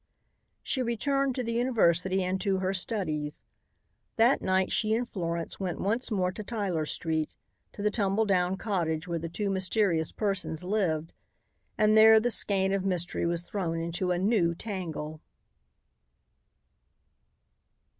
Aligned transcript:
She 0.63 0.81
returned 0.81 1.35
to 1.35 1.43
the 1.43 1.53
university 1.53 2.23
and 2.23 2.41
to 2.41 2.57
her 2.57 2.73
studies. 2.73 3.43
That 4.15 4.41
night 4.41 4.71
she 4.71 4.95
and 4.95 5.07
Florence 5.07 5.59
went 5.59 5.79
once 5.79 6.09
more 6.09 6.31
to 6.31 6.43
Tyler 6.43 6.87
street, 6.87 7.35
to 7.73 7.83
the 7.83 7.91
tumble 7.91 8.25
down 8.25 8.57
cottage 8.57 9.07
where 9.07 9.19
the 9.19 9.29
two 9.29 9.51
mysterious 9.51 10.11
persons 10.11 10.63
lived, 10.63 11.13
and 11.77 11.95
there 11.95 12.19
the 12.19 12.31
skein 12.31 12.73
of 12.73 12.83
mystery 12.83 13.27
was 13.27 13.43
thrown 13.45 13.79
into 13.79 14.09
a 14.09 14.17
new 14.17 14.55
tangle. 14.55 15.21